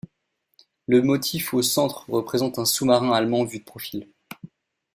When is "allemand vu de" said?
3.13-3.63